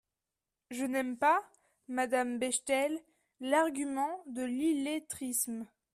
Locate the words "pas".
1.15-1.45